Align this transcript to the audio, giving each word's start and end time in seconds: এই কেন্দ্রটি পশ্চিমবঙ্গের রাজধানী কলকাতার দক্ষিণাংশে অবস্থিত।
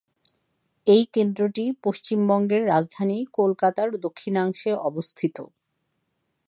এই 0.87 1.03
কেন্দ্রটি 1.13 1.65
পশ্চিমবঙ্গের 1.83 2.63
রাজধানী 2.67 3.17
কলকাতার 3.33 3.89
দক্ষিণাংশে 3.97 4.71
অবস্থিত। 4.81 5.37